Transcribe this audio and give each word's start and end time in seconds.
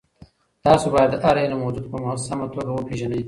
تاسو 0.65 0.85
باید 0.93 1.09
د 1.13 1.17
هر 1.23 1.35
علم 1.43 1.59
حدود 1.67 1.85
په 1.91 1.97
سمه 2.27 2.45
توګه 2.53 2.71
وپېژنئ. 2.73 3.19